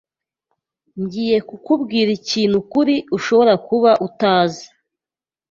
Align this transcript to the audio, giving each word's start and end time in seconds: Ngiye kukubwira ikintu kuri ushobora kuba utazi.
Ngiye 1.01 1.37
kukubwira 1.49 2.09
ikintu 2.19 2.57
kuri 2.71 2.95
ushobora 3.17 3.53
kuba 3.67 3.91
utazi. 4.07 4.65